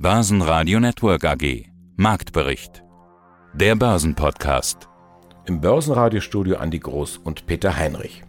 [0.00, 1.64] Börsenradio Network AG.
[1.96, 2.84] Marktbericht.
[3.52, 4.88] Der Börsenpodcast.
[5.46, 8.22] Im Börsenradiostudio Andi Groß und Peter Heinrich.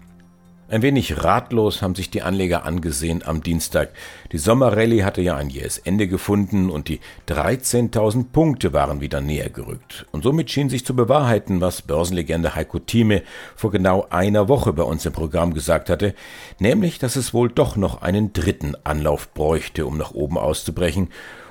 [0.68, 3.92] Ein wenig ratlos haben sich die Anleger angesehen am Dienstag.
[4.32, 9.50] Die Sommerrallye hatte ja ein jähes Ende gefunden und die 13.000 Punkte waren wieder näher
[9.52, 10.08] gerückt.
[10.12, 13.22] Und somit schien sich zu bewahrheiten, was Börsenlegende Heiko Thieme
[13.56, 16.16] vor genau einer Woche bei uns im Programm gesagt hatte,
[16.58, 21.10] nämlich, dass es wohl doch noch einen dritten Anlauf bräuchte, um nach oben auszubrechen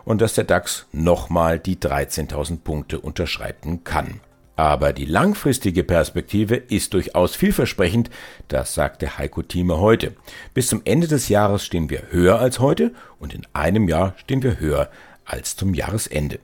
[0.08, 4.20] und dass der DAX nochmal die 13.000 Punkte unterschreiten kann.
[4.56, 8.08] Aber die langfristige Perspektive ist durchaus vielversprechend,
[8.48, 10.14] das sagte Heiko Thieme heute.
[10.54, 14.42] Bis zum Ende des Jahres stehen wir höher als heute und in einem Jahr stehen
[14.42, 14.88] wir höher
[15.26, 16.40] als zum Jahresende.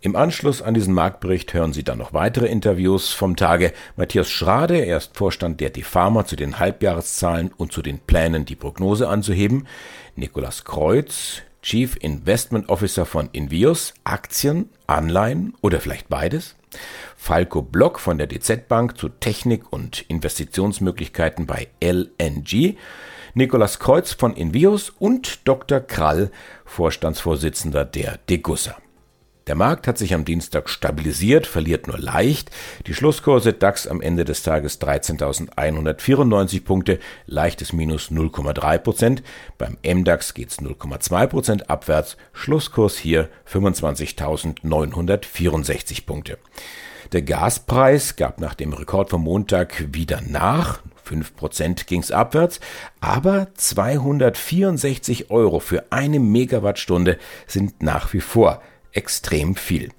[0.00, 3.72] Im Anschluss an diesen Marktbericht hören Sie dann noch weitere Interviews vom Tage.
[3.96, 8.54] Matthias Schrade, er ist Vorstand der DeFarma zu den Halbjahreszahlen und zu den Plänen, die
[8.54, 9.66] Prognose anzuheben.
[10.14, 16.54] Nikolas Kreuz, Chief Investment Officer von Invios, Aktien, Anleihen oder vielleicht beides?
[17.16, 22.76] Falco Block von der DZ Bank zu Technik und Investitionsmöglichkeiten bei LNG,
[23.34, 25.80] Nikolas Kreuz von Invios und Dr.
[25.80, 26.30] Krall,
[26.64, 28.76] Vorstandsvorsitzender der Degussa.
[29.46, 32.50] Der Markt hat sich am Dienstag stabilisiert, verliert nur leicht.
[32.88, 39.22] Die Schlusskurse DAX am Ende des Tages 13.194 Punkte, leichtes Minus 0,3 Prozent.
[39.56, 42.16] Beim MDAX geht's 0,2 Prozent abwärts.
[42.32, 46.38] Schlusskurs hier 25.964 Punkte.
[47.12, 50.80] Der Gaspreis gab nach dem Rekord vom Montag wieder nach.
[51.08, 52.58] 5% ging's abwärts,
[52.98, 58.60] aber 264 Euro für eine Megawattstunde sind nach wie vor
[58.96, 59.90] extrem viel.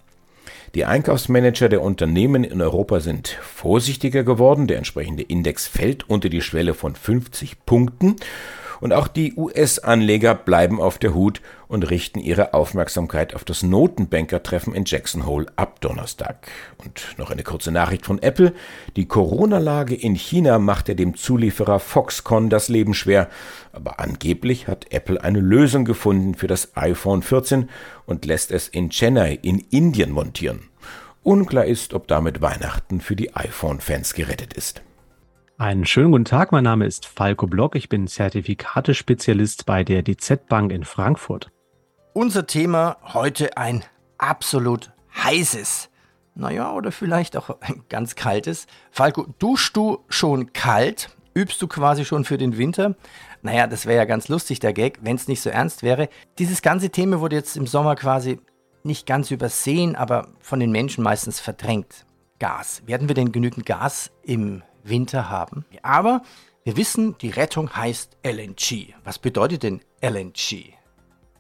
[0.76, 4.68] Die Einkaufsmanager der Unternehmen in Europa sind vorsichtiger geworden.
[4.68, 8.18] Der entsprechende Index fällt unter die Schwelle von 50 Punkten
[8.80, 14.74] und auch die US-Anleger bleiben auf der Hut und richten ihre Aufmerksamkeit auf das Notenbankertreffen
[14.74, 16.48] in Jackson Hole ab Donnerstag.
[16.78, 18.54] Und noch eine kurze Nachricht von Apple.
[18.96, 23.30] Die Corona-Lage in China machte dem Zulieferer Foxconn das Leben schwer,
[23.74, 27.70] aber angeblich hat Apple eine Lösung gefunden für das iPhone 14
[28.06, 30.70] und lässt es in Chennai in Indien montieren.
[31.24, 34.82] Unklar ist, ob damit Weihnachten für die iPhone-Fans gerettet ist.
[35.60, 40.46] Einen schönen guten Tag, mein Name ist Falco Block, ich bin Zertifikatespezialist bei der DZ
[40.48, 41.50] Bank in Frankfurt.
[42.14, 43.84] Unser Thema heute ein
[44.20, 45.90] absolut heißes,
[46.36, 48.68] naja, oder vielleicht auch ein ganz kaltes.
[48.92, 51.10] Falco, duschst du schon kalt?
[51.34, 52.96] Übst du quasi schon für den Winter?
[53.42, 56.08] Naja, das wäre ja ganz lustig, der Gag, wenn es nicht so ernst wäre.
[56.38, 58.40] Dieses ganze Thema wurde jetzt im Sommer quasi
[58.84, 62.06] nicht ganz übersehen, aber von den Menschen meistens verdrängt.
[62.38, 62.84] Gas.
[62.86, 65.66] Werden wir denn genügend Gas im Winter haben.
[65.82, 66.22] Aber
[66.64, 68.94] wir wissen, die Rettung heißt LNG.
[69.04, 70.74] Was bedeutet denn LNG?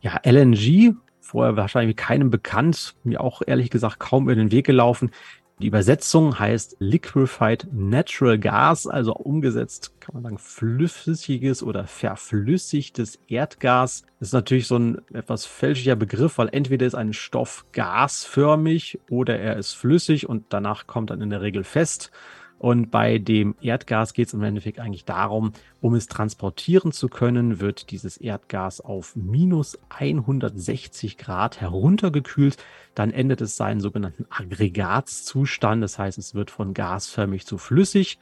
[0.02, 5.12] Ja, LNG, vorher wahrscheinlich keinem bekannt, mir auch ehrlich gesagt kaum über den Weg gelaufen.
[5.59, 14.03] Die Übersetzung heißt Liquefied Natural Gas, also umgesetzt kann man sagen flüssiges oder verflüssigtes Erdgas.
[14.19, 19.40] Das ist natürlich so ein etwas fälschlicher Begriff, weil entweder ist ein Stoff gasförmig oder
[19.40, 22.12] er ist flüssig und danach kommt dann in der Regel fest.
[22.59, 27.59] Und bei dem Erdgas geht es im Endeffekt eigentlich darum, um es transportieren zu können,
[27.59, 32.57] wird dieses Erdgas auf minus 160 Grad heruntergekühlt.
[32.96, 35.84] Dann endet es seinen sogenannten Aggregatzustand.
[35.84, 38.17] Das heißt, es wird von gasförmig zu flüssig.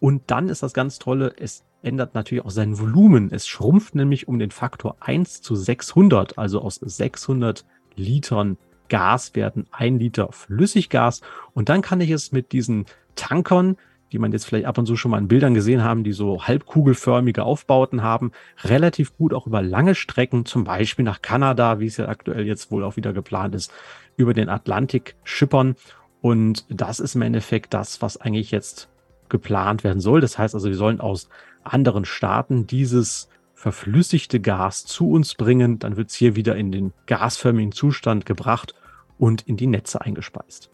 [0.00, 3.30] Und dann ist das ganz Tolle, es ändert natürlich auch sein Volumen.
[3.30, 7.64] Es schrumpft nämlich um den Faktor 1 zu 600, also aus 600
[7.96, 8.56] Litern
[8.88, 11.20] Gas werden ein Liter Flüssiggas.
[11.52, 13.76] Und dann kann ich es mit diesen Tankern,
[14.12, 16.44] die man jetzt vielleicht ab und zu schon mal in Bildern gesehen haben, die so
[16.44, 18.30] halbkugelförmige Aufbauten haben,
[18.62, 22.70] relativ gut auch über lange Strecken, zum Beispiel nach Kanada, wie es ja aktuell jetzt
[22.70, 23.72] wohl auch wieder geplant ist,
[24.16, 25.74] über den Atlantik schippern.
[26.20, 28.88] Und das ist im Endeffekt das, was eigentlich jetzt
[29.28, 30.20] geplant werden soll.
[30.20, 31.28] Das heißt also, wir sollen aus
[31.64, 35.78] anderen Staaten dieses verflüssigte Gas zu uns bringen.
[35.78, 38.74] Dann wird es hier wieder in den gasförmigen Zustand gebracht
[39.18, 40.70] und in die Netze eingespeist.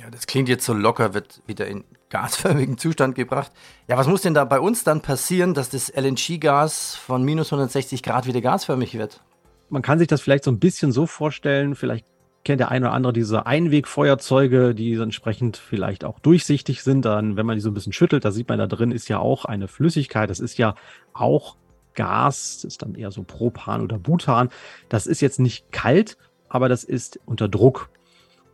[0.00, 3.52] Ja, das klingt jetzt so locker, wird wieder in gasförmigen Zustand gebracht.
[3.88, 8.02] Ja, was muss denn da bei uns dann passieren, dass das LNG-Gas von minus 160
[8.02, 9.22] Grad wieder gasförmig wird?
[9.68, 12.06] Man kann sich das vielleicht so ein bisschen so vorstellen, vielleicht
[12.44, 17.04] kennt der eine oder andere diese Einwegfeuerzeuge, die entsprechend vielleicht auch durchsichtig sind.
[17.04, 19.18] Dann, wenn man die so ein bisschen schüttelt, da sieht man da drin ist ja
[19.18, 20.28] auch eine Flüssigkeit.
[20.30, 20.74] Das ist ja
[21.12, 21.56] auch
[21.94, 24.50] Gas, das ist dann eher so Propan oder Butan.
[24.88, 26.18] Das ist jetzt nicht kalt,
[26.48, 27.88] aber das ist unter Druck.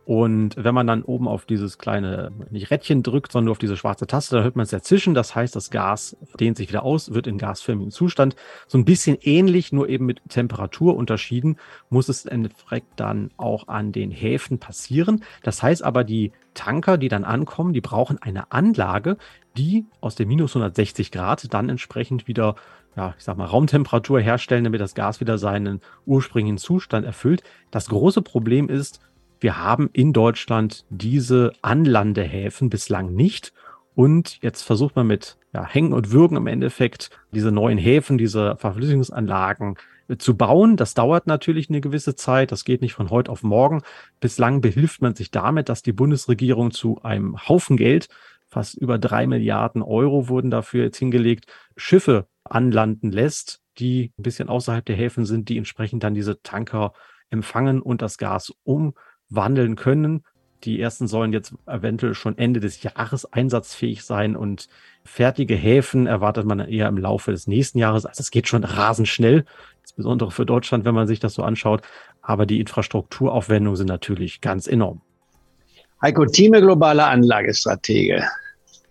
[0.03, 3.77] Und wenn man dann oben auf dieses kleine, nicht Rädchen drückt, sondern nur auf diese
[3.77, 5.13] schwarze Taste, dann hört man es ja zischen.
[5.13, 8.35] Das heißt, das Gas dehnt sich wieder aus, wird in gasförmigen Zustand.
[8.67, 11.57] So ein bisschen ähnlich, nur eben mit Temperatur unterschieden,
[11.89, 15.23] muss es im Endeffekt dann auch an den Häfen passieren.
[15.43, 19.17] Das heißt aber, die Tanker, die dann ankommen, die brauchen eine Anlage,
[19.55, 22.55] die aus dem minus 160 Grad dann entsprechend wieder
[22.97, 27.41] ja, ich sag mal, Raumtemperatur herstellen, damit das Gas wieder seinen ursprünglichen Zustand erfüllt.
[27.71, 28.99] Das große Problem ist,
[29.41, 33.53] wir haben in Deutschland diese Anlandehäfen bislang nicht.
[33.95, 38.55] Und jetzt versucht man mit ja, Hängen und Würgen im Endeffekt diese neuen Häfen, diese
[38.55, 39.77] Verflüssigungsanlagen
[40.07, 40.77] äh, zu bauen.
[40.77, 42.51] Das dauert natürlich eine gewisse Zeit.
[42.51, 43.81] Das geht nicht von heute auf morgen.
[44.19, 48.07] Bislang behilft man sich damit, dass die Bundesregierung zu einem Haufen Geld,
[48.47, 54.49] fast über drei Milliarden Euro wurden dafür jetzt hingelegt, Schiffe anlanden lässt, die ein bisschen
[54.49, 56.93] außerhalb der Häfen sind, die entsprechend dann diese Tanker
[57.31, 58.93] empfangen und das Gas um
[59.31, 60.23] wandeln können.
[60.63, 64.67] Die ersten sollen jetzt eventuell schon Ende des Jahres einsatzfähig sein und
[65.03, 68.05] fertige Häfen erwartet man eher im Laufe des nächsten Jahres.
[68.05, 69.45] Also es geht schon rasend schnell,
[69.81, 71.81] insbesondere für Deutschland, wenn man sich das so anschaut.
[72.21, 75.01] Aber die Infrastrukturaufwendungen sind natürlich ganz enorm.
[76.01, 78.23] Heiko Thieme, globaler Anlagestratege.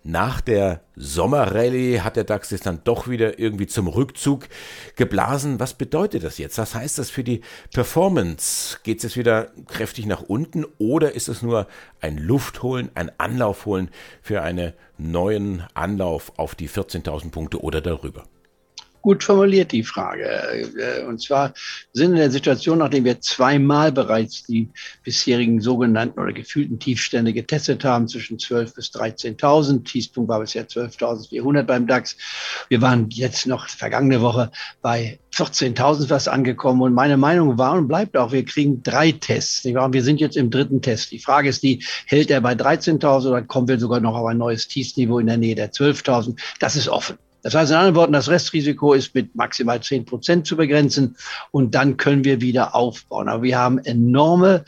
[0.03, 4.47] Nach der Sommerrallye hat der DAX jetzt dann doch wieder irgendwie zum Rückzug
[4.95, 5.59] geblasen.
[5.59, 6.57] Was bedeutet das jetzt?
[6.57, 8.79] Was heißt das für die Performance?
[8.81, 11.67] Geht es jetzt wieder kräftig nach unten oder ist es nur
[11.99, 13.91] ein Luftholen, ein Anlaufholen
[14.23, 18.23] für einen neuen Anlauf auf die 14.000 Punkte oder darüber?
[19.01, 20.23] Gut formuliert, die Frage.
[20.25, 21.53] Äh, und zwar
[21.93, 24.69] sind in der Situation, nachdem wir zweimal bereits die
[25.03, 29.83] bisherigen sogenannten oder gefühlten Tiefstände getestet haben, zwischen 12 bis 13.000.
[29.83, 32.17] Tiefpunkt war bisher 12.400 beim DAX.
[32.69, 34.51] Wir waren jetzt noch vergangene Woche
[34.81, 36.81] bei 14.000 fast angekommen.
[36.81, 39.63] Und meine Meinung war und bleibt auch, wir kriegen drei Tests.
[39.63, 41.11] Wir sind jetzt im dritten Test.
[41.11, 44.37] Die Frage ist die, hält er bei 13.000 oder kommen wir sogar noch auf ein
[44.37, 46.37] neues Tiefsniveau in der Nähe der 12.000?
[46.59, 47.17] Das ist offen.
[47.41, 51.15] Das heißt in anderen Worten, das Restrisiko ist mit maximal zehn Prozent zu begrenzen
[51.51, 53.29] und dann können wir wieder aufbauen.
[53.29, 54.65] Aber wir haben enorme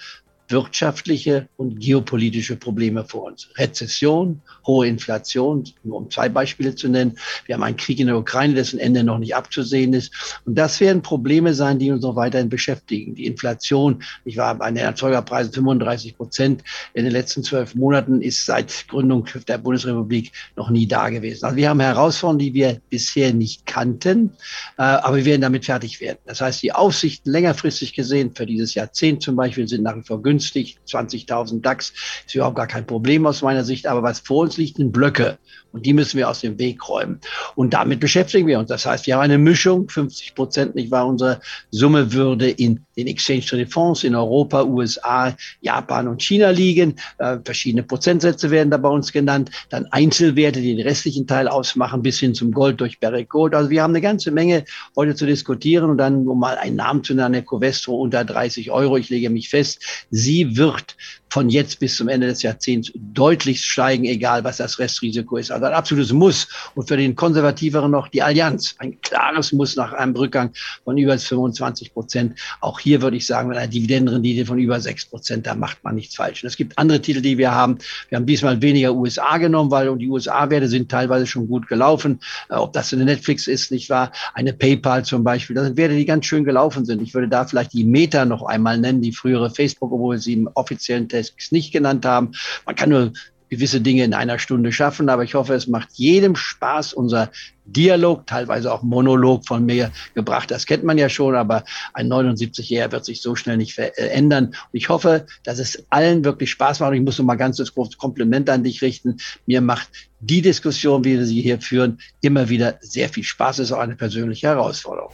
[0.50, 3.50] wirtschaftliche und geopolitische Probleme vor uns.
[3.57, 7.18] Rezession, hohe Inflation, nur um zwei Beispiele zu nennen.
[7.45, 10.40] Wir haben einen Krieg in der Ukraine, dessen Ende noch nicht abzusehen ist.
[10.45, 13.16] Und das werden Probleme sein, die uns noch weiterhin beschäftigen.
[13.16, 16.63] Die Inflation, ich war bei den Erzeugerpreisen 35 Prozent
[16.94, 21.46] in den letzten zwölf Monaten, ist seit Gründung der Bundesrepublik noch nie da gewesen.
[21.46, 24.31] Also wir haben Herausforderungen, die wir bisher nicht kannten,
[24.78, 26.19] äh, aber wir werden damit fertig werden.
[26.25, 30.22] Das heißt, die Aussichten längerfristig gesehen für dieses Jahrzehnt zum Beispiel sind nach wie vor
[30.22, 30.78] günstig günstig.
[30.88, 31.94] 20.000 DAX
[32.25, 33.88] ist überhaupt gar kein Problem aus meiner Sicht.
[33.88, 35.38] Aber was vor uns liegt, sind Blöcke.
[35.74, 37.19] Und die müssen wir aus dem Weg räumen.
[37.56, 38.69] Und damit beschäftigen wir uns.
[38.69, 39.90] Das heißt, wir haben eine Mischung.
[39.90, 41.07] 50 Prozent, nicht wahr?
[41.07, 41.42] Unsere
[41.72, 46.98] Summe würde in den Exchange Traded Fonds in Europa, USA, Japan und China liegen.
[47.18, 49.50] Äh, verschiedene Prozentsätze werden da bei uns genannt.
[49.69, 53.56] Dann Einzelwerte, die den restlichen Teil ausmachen, bis hin zum Gold durch Barrick Gold.
[53.56, 54.66] Also wir haben eine ganze Menge
[54.96, 55.89] heute zu diskutieren.
[55.89, 58.98] Und dann, um mal einen Namen zu nennen, der Covestro unter 30 Euro.
[58.98, 60.96] Ich lege mich fest, sie wird
[61.34, 65.50] von jetzt bis zum Ende des Jahrzehnts deutlich steigen, egal was das Restrisiko ist.
[65.50, 66.48] Also ein absolutes Muss.
[66.76, 68.76] Und für den Konservativeren noch die Allianz.
[68.78, 70.52] Ein klares Muss nach einem Rückgang
[70.84, 72.40] von über 25 Prozent.
[72.62, 75.96] Auch hier würde ich sagen, mit einer Dividendenrendite von über 6 Prozent, da macht man
[75.96, 76.44] nichts falsch.
[76.44, 77.80] Und es gibt andere Titel, die wir haben.
[78.10, 82.20] Wir haben diesmal weniger USA genommen, weil die USA-Werte sind teilweise schon gut gelaufen.
[82.50, 84.12] Äh, ob das eine Netflix ist, nicht wahr?
[84.36, 85.56] Eine PayPal zum Beispiel.
[85.56, 87.02] Das sind Werte, die ganz schön gelaufen sind.
[87.02, 90.50] Ich würde da vielleicht die Meta noch einmal nennen, die frühere Facebook, obwohl sie im
[90.54, 92.34] offiziellen Test es nicht genannt haben.
[92.65, 93.13] Man kann nur
[93.53, 97.30] gewisse Dinge in einer Stunde schaffen, aber ich hoffe, es macht jedem Spaß, unser
[97.65, 100.50] Dialog, teilweise auch Monolog von mir gebracht.
[100.50, 101.63] Das kennt man ja schon, aber
[101.94, 104.48] ein 79-Jähriger wird sich so schnell nicht verändern.
[104.48, 106.92] Und ich hoffe, dass es allen wirklich Spaß macht.
[106.92, 109.18] Und ich muss noch mal ganz große Kompliment an dich richten.
[109.46, 109.89] Mir macht
[110.20, 113.60] die Diskussion, wie wir sie hier führen, immer wieder sehr viel Spaß.
[113.60, 115.13] Es ist auch eine persönliche Herausforderung.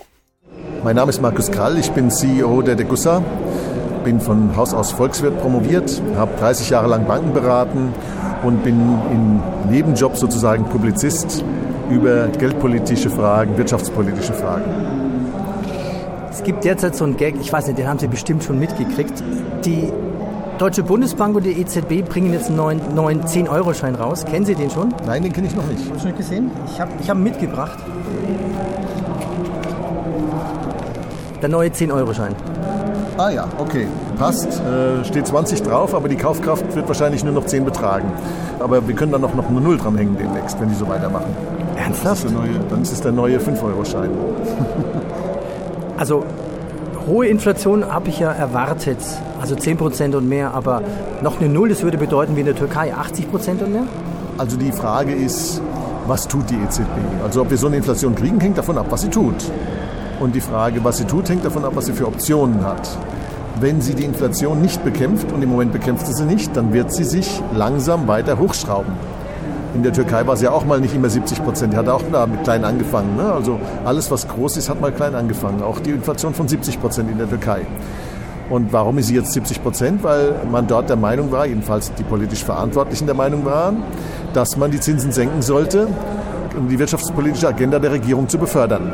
[0.83, 3.23] Mein Name ist Markus Krall, ich bin CEO der Degussa
[4.03, 7.93] bin von Haus aus Volkswirt promoviert, habe 30 Jahre lang Banken beraten
[8.43, 8.75] und bin
[9.11, 11.43] im Nebenjob sozusagen Publizist
[11.89, 14.65] über geldpolitische Fragen, wirtschaftspolitische Fragen.
[16.31, 19.23] Es gibt derzeit so einen Gag, ich weiß nicht, den haben Sie bestimmt schon mitgekriegt.
[19.65, 19.91] Die
[20.57, 24.25] Deutsche Bundesbank und die EZB bringen jetzt einen neuen, neuen 10-Euro-Schein raus.
[24.25, 24.93] Kennen Sie den schon?
[25.05, 25.89] Nein, den kenne ich noch nicht.
[25.89, 26.51] Hast du schon gesehen?
[26.71, 27.79] Ich habe ich hab ihn mitgebracht.
[31.41, 32.35] Der neue 10-Euro-Schein.
[33.19, 33.85] Ah ja, okay,
[34.17, 34.47] passt.
[34.47, 38.09] Äh, steht 20 drauf, aber die Kaufkraft wird wahrscheinlich nur noch 10 betragen.
[38.59, 41.35] Aber wir können dann noch, noch eine Null dranhängen demnächst, wenn die so weitermachen.
[41.75, 42.31] Ernsthaft?
[42.31, 44.09] Neue, dann ist es der neue 5-Euro-Schein.
[45.97, 46.23] also
[47.07, 48.99] hohe Inflation habe ich ja erwartet,
[49.41, 50.81] also 10% und mehr, aber
[51.21, 53.83] noch eine Null, das würde bedeuten wie in der Türkei 80% und mehr?
[54.37, 55.61] Also die Frage ist,
[56.07, 56.87] was tut die EZB?
[57.21, 59.43] Also ob wir so eine Inflation kriegen, hängt davon ab, was sie tut.
[60.21, 62.89] Und die Frage, was sie tut, hängt davon ab, was sie für Optionen hat.
[63.61, 66.93] Wenn sie die Inflation nicht bekämpft, und im Moment bekämpft sie sie nicht, dann wird
[66.93, 68.93] sie sich langsam weiter hochschrauben.
[69.75, 71.73] In der Türkei war es ja auch mal nicht immer 70 Prozent.
[71.73, 73.17] Die hat auch mit klein angefangen.
[73.17, 73.29] Ne?
[73.31, 75.61] Also alles, was groß ist, hat mal klein angefangen.
[75.61, 77.67] Auch die Inflation von 70 Prozent in der Türkei.
[78.49, 80.03] Und warum ist sie jetzt 70 Prozent?
[80.03, 83.83] Weil man dort der Meinung war, jedenfalls die politisch Verantwortlichen der Meinung waren,
[84.33, 85.87] dass man die Zinsen senken sollte,
[86.57, 88.93] um die wirtschaftspolitische Agenda der Regierung zu befördern.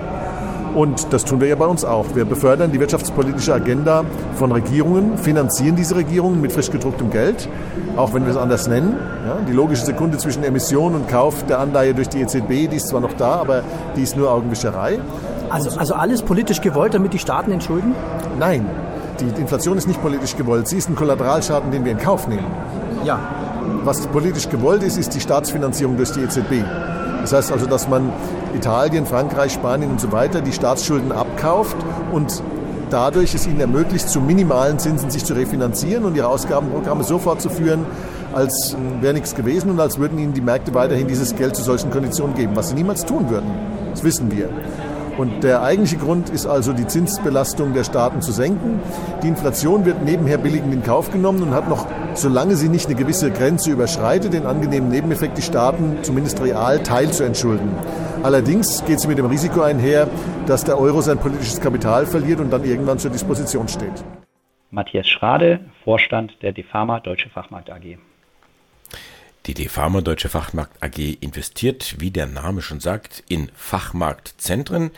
[0.75, 2.05] Und das tun wir ja bei uns auch.
[2.15, 4.03] Wir befördern die wirtschaftspolitische Agenda
[4.35, 7.47] von Regierungen, finanzieren diese Regierungen mit frisch gedrucktem Geld,
[7.95, 8.97] auch wenn wir es anders nennen.
[9.25, 12.89] Ja, die logische Sekunde zwischen Emission und Kauf der Anleihe durch die EZB, die ist
[12.89, 13.63] zwar noch da, aber
[13.95, 14.99] die ist nur Augenwischerei.
[15.49, 17.95] Also, also alles politisch gewollt, damit die Staaten entschulden?
[18.37, 18.65] Nein,
[19.21, 20.67] die Inflation ist nicht politisch gewollt.
[20.67, 22.45] Sie ist ein Kollateralschaden, den wir in Kauf nehmen.
[23.05, 23.19] Ja.
[23.85, 26.65] Was politisch gewollt ist, ist die Staatsfinanzierung durch die EZB.
[27.21, 28.11] Das heißt also, dass man
[28.55, 31.77] Italien, Frankreich, Spanien und so weiter die Staatsschulden abkauft
[32.11, 32.41] und
[32.89, 37.85] dadurch es ihnen ermöglicht, zu minimalen Zinsen sich zu refinanzieren und ihre Ausgabenprogramme so fortzuführen,
[38.33, 41.91] als wäre nichts gewesen und als würden ihnen die Märkte weiterhin dieses Geld zu solchen
[41.91, 43.49] Konditionen geben, was sie niemals tun würden.
[43.91, 44.49] Das wissen wir.
[45.17, 48.81] Und der eigentliche Grund ist also, die Zinsbelastung der Staaten zu senken.
[49.23, 51.85] Die Inflation wird nebenher billigend in Kauf genommen und hat noch,
[52.15, 57.69] solange sie nicht eine gewisse Grenze überschreitet, den angenehmen Nebeneffekt, die Staaten zumindest real teilzuentschulden.
[58.25, 60.09] Allerdings geht sie mit dem Risiko einher,
[60.47, 64.03] dass der Euro sein politisches Kapital verliert und dann irgendwann zur Disposition steht.
[64.71, 67.99] Matthias Schrade, Vorstand der DEFAMA Deutsche Fachmarkt AG.
[69.45, 74.89] Die DEFAMA Deutsche Fachmarkt AG investiert, wie der Name schon sagt, in Fachmarktzentren.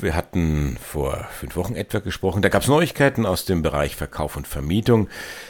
[0.00, 2.42] Wir hatten vor fünf Wochen etwa gesprochen.
[2.42, 5.08] Da gab es Neuigkeiten aus dem Bereich Verkauf und Vermietung.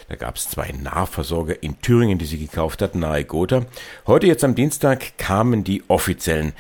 [0.09, 3.67] Da gab es zwei Nahversorger in Thüringen, die sie gekauft hatten, nahe Gotha.
[4.07, 6.53] Heute, jetzt am Dienstag, kamen die offiziellen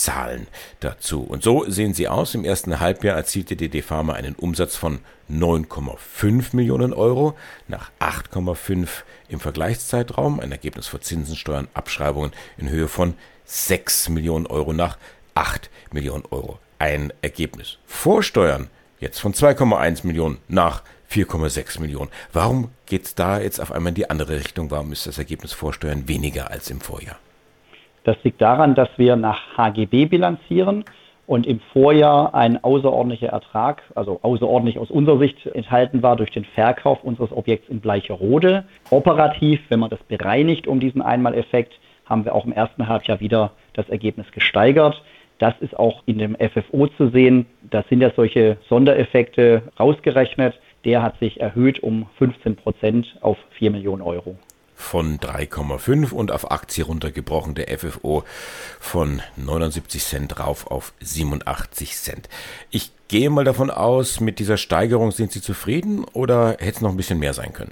[0.00, 0.46] Zahlen
[0.80, 1.22] dazu.
[1.22, 2.34] Und so sehen sie aus.
[2.34, 7.36] Im ersten Halbjahr erzielte die DEFAMA einen Umsatz von 9,5 Millionen Euro
[7.68, 8.88] nach 8,5
[9.28, 10.40] im Vergleichszeitraum.
[10.40, 13.12] Ein Ergebnis vor Zinsen, Steuern, Abschreibungen in Höhe von
[13.44, 14.96] 6 Millionen Euro nach
[15.34, 16.58] 8 Millionen Euro.
[16.78, 22.10] Ein Ergebnis vor Steuern jetzt von 2,1 Millionen nach 4,6 Millionen.
[22.32, 24.70] Warum geht es da jetzt auf einmal in die andere Richtung?
[24.70, 27.18] Warum ist das Ergebnis vor Steuern weniger als im Vorjahr?
[28.04, 30.84] Das liegt daran, dass wir nach HGB bilanzieren
[31.26, 36.44] und im Vorjahr ein außerordentlicher Ertrag, also außerordentlich aus unserer Sicht enthalten war durch den
[36.44, 38.64] Verkauf unseres Objekts in Bleicherode.
[38.90, 43.52] Operativ, wenn man das bereinigt um diesen Einmaleffekt, haben wir auch im ersten Halbjahr wieder
[43.74, 45.00] das Ergebnis gesteigert.
[45.38, 47.46] Das ist auch in dem FFO zu sehen.
[47.70, 50.58] Da sind ja solche Sondereffekte rausgerechnet.
[50.84, 54.36] Der hat sich erhöht um 15 Prozent auf 4 Millionen Euro
[54.90, 58.24] von 3,5 und auf Aktie runtergebrochen der FFO
[58.80, 62.28] von 79 Cent rauf auf 87 Cent.
[62.72, 66.90] Ich gehe mal davon aus, mit dieser Steigerung sind Sie zufrieden oder hätte es noch
[66.90, 67.70] ein bisschen mehr sein können?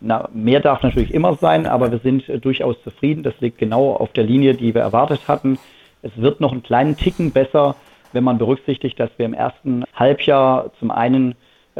[0.00, 3.24] Na, mehr darf natürlich immer sein, aber wir sind äh, durchaus zufrieden.
[3.24, 5.58] Das liegt genau auf der Linie, die wir erwartet hatten.
[6.00, 7.76] Es wird noch einen kleinen Ticken besser,
[8.14, 11.34] wenn man berücksichtigt, dass wir im ersten Halbjahr zum einen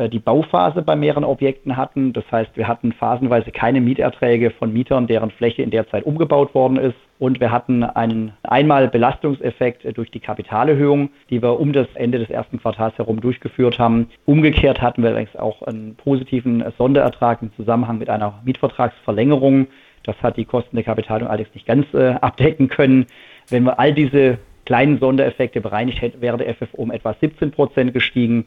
[0.06, 2.12] die Bauphase bei mehreren Objekten hatten.
[2.12, 6.54] Das heißt, wir hatten phasenweise keine Mieterträge von Mietern, deren Fläche in der Zeit umgebaut
[6.54, 6.94] worden ist.
[7.18, 12.30] Und wir hatten einen einmal Belastungseffekt durch die Kapitalerhöhung, die wir um das Ende des
[12.30, 14.08] ersten Quartals herum durchgeführt haben.
[14.24, 19.66] Umgekehrt hatten wir allerdings auch einen positiven Sonderertrag im Zusammenhang mit einer Mietvertragsverlängerung.
[20.04, 23.06] Das hat die Kosten der Kapitalerhöhung allerdings nicht ganz äh, abdecken können.
[23.48, 27.94] Wenn wir all diese kleinen Sondereffekte bereinigt hätten, wäre der FFO um etwa 17 Prozent
[27.94, 28.44] gestiegen.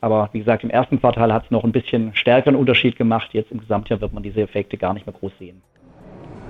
[0.00, 3.30] Aber wie gesagt, im ersten Quartal hat es noch ein bisschen stärkeren Unterschied gemacht.
[3.32, 5.62] Jetzt im Gesamtjahr wird man diese Effekte gar nicht mehr groß sehen.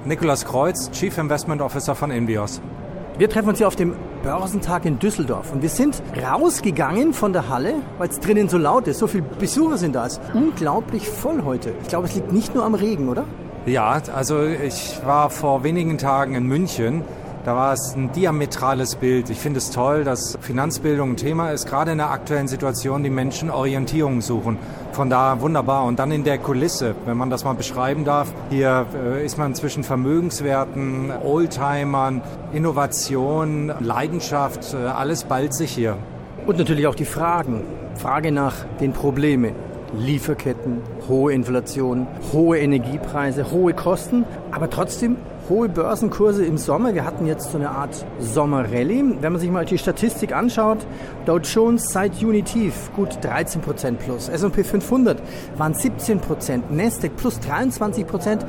[0.05, 2.61] Nikolas Kreuz, Chief Investment Officer von Invios.
[3.19, 7.49] Wir treffen uns hier auf dem Börsentag in Düsseldorf und wir sind rausgegangen von der
[7.49, 9.01] Halle, weil es drinnen so laut ist.
[9.01, 10.07] So viele Besucher sind da.
[10.07, 11.73] Es ist unglaublich voll heute.
[11.83, 13.25] Ich glaube, es liegt nicht nur am Regen, oder?
[13.67, 17.03] Ja, also ich war vor wenigen Tagen in München
[17.45, 19.31] da war es ein diametrales Bild.
[19.31, 23.11] Ich finde es toll, dass Finanzbildung ein Thema ist, gerade in der aktuellen Situation, die
[23.11, 24.59] Menschen Orientierung suchen.
[24.93, 25.85] Von da wunderbar.
[25.85, 28.33] Und dann in der Kulisse, wenn man das mal beschreiben darf.
[28.51, 35.97] Hier äh, ist man zwischen Vermögenswerten, Oldtimern, Innovation, Leidenschaft, äh, alles ballt sich hier.
[36.47, 37.63] Und natürlich auch die Fragen.
[37.95, 39.55] Frage nach den Problemen.
[39.97, 45.17] Lieferketten, hohe Inflation, hohe Energiepreise, hohe Kosten, aber trotzdem
[45.49, 46.95] hohe Börsenkurse im Sommer.
[46.95, 49.05] Wir hatten jetzt so eine Art Sommerrallye.
[49.21, 50.79] Wenn man sich mal die Statistik anschaut,
[51.27, 54.29] Dow Jones seit Juni tief, gut 13% plus.
[54.29, 55.23] S&P 500
[55.57, 58.41] waren 17%, Nasdaq plus 23%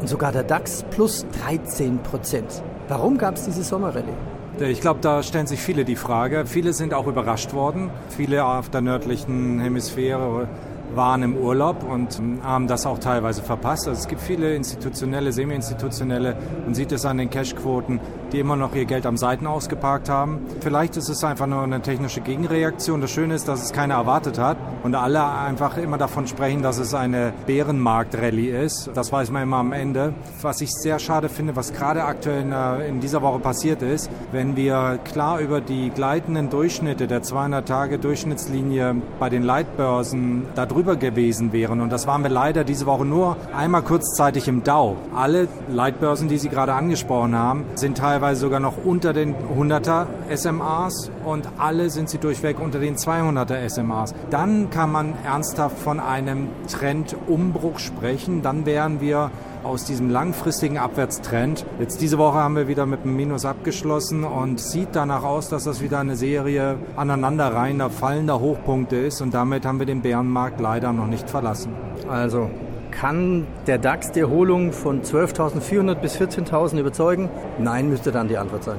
[0.00, 2.42] und sogar der DAX plus 13%.
[2.88, 4.14] Warum gab es diese Sommerrallye?
[4.60, 6.44] Ich glaube, da stellen sich viele die Frage.
[6.46, 7.90] Viele sind auch überrascht worden.
[8.16, 10.48] Viele auf der nördlichen Hemisphäre
[10.96, 13.86] waren im Urlaub und haben das auch teilweise verpasst.
[13.86, 18.00] Also es gibt viele institutionelle, semi-institutionelle, man sieht es an den Cashquoten,
[18.32, 20.40] die immer noch ihr Geld am Seiten ausgeparkt haben.
[20.60, 23.00] Vielleicht ist es einfach nur eine technische Gegenreaktion.
[23.00, 26.78] Das Schöne ist, dass es keiner erwartet hat und alle einfach immer davon sprechen, dass
[26.78, 28.90] es eine Bärenmarkt-Rallye ist.
[28.94, 30.14] Das weiß man immer am Ende.
[30.42, 32.52] Was ich sehr schade finde, was gerade aktuell in,
[32.88, 39.28] in dieser Woche passiert ist, wenn wir klar über die gleitenden Durchschnitte der 200-Tage-Durchschnittslinie bei
[39.28, 41.80] den Leitbörsen darüber gewesen wären.
[41.80, 44.94] Und das waren wir leider diese Woche nur einmal kurzzeitig im Dow.
[45.12, 50.06] Alle Leitbörsen, die Sie gerade angesprochen haben, sind teilweise teilweise sogar noch unter den 100er
[50.34, 54.14] SMAs und alle sind sie durchweg unter den 200er SMAs.
[54.30, 58.42] Dann kann man ernsthaft von einem Trendumbruch sprechen.
[58.42, 59.30] Dann wären wir
[59.66, 61.66] aus diesem langfristigen Abwärtstrend.
[61.78, 65.64] Jetzt diese Woche haben wir wieder mit einem Minus abgeschlossen und sieht danach aus, dass
[65.64, 70.92] das wieder eine Serie aneinanderreihender, fallender Hochpunkte ist und damit haben wir den Bärenmarkt leider
[70.92, 71.72] noch nicht verlassen.
[72.08, 72.48] Also
[72.90, 77.28] kann der DAX die Erholung von 12.400 bis 14.000 überzeugen?
[77.58, 78.78] Nein, müsste dann die Antwort sein.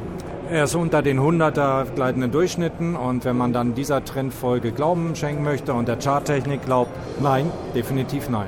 [0.50, 5.44] Er ist unter den 100er gleitenden Durchschnitten und wenn man dann dieser Trendfolge Glauben schenken
[5.44, 8.48] möchte und der Charttechnik glaubt, nein, definitiv nein.